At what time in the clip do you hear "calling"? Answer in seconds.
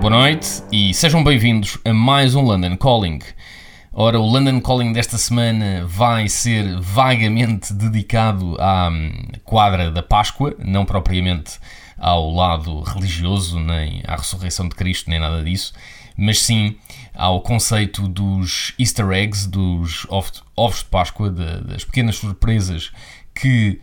2.76-3.18, 4.60-4.92